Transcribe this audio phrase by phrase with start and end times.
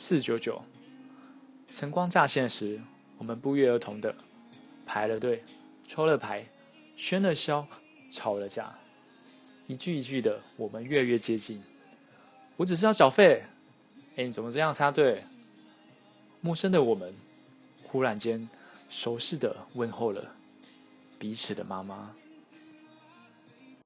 [0.00, 0.62] 四九九。
[1.72, 2.80] 晨光乍现时，
[3.16, 4.14] 我们不约而同的
[4.86, 5.42] 排了队，
[5.88, 6.46] 抽了牌，
[6.96, 7.66] 宣了嚣，
[8.08, 8.78] 吵了架，
[9.66, 11.60] 一句一句的，我们越来越接近。
[12.56, 13.42] 我只是要缴费，
[14.14, 15.24] 哎，你怎么这样插队？
[16.40, 17.12] 陌生的我们，
[17.82, 18.48] 忽然间
[18.88, 20.32] 熟悉的问候了
[21.18, 22.14] 彼此的妈妈。